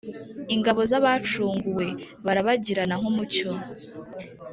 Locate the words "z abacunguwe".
0.89-1.87